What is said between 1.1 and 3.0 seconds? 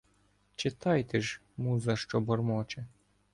ж, муза що бормоче: